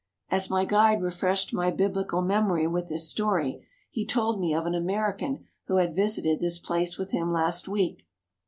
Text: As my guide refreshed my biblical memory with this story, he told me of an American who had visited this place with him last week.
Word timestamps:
As 0.31 0.49
my 0.49 0.65
guide 0.65 0.99
refreshed 1.03 1.53
my 1.53 1.69
biblical 1.69 2.23
memory 2.23 2.65
with 2.65 2.89
this 2.89 3.07
story, 3.07 3.67
he 3.91 4.03
told 4.03 4.39
me 4.41 4.51
of 4.51 4.65
an 4.65 4.73
American 4.73 5.45
who 5.65 5.75
had 5.75 5.95
visited 5.95 6.39
this 6.39 6.57
place 6.57 6.97
with 6.97 7.11
him 7.11 7.31
last 7.31 7.67
week. 7.67 8.07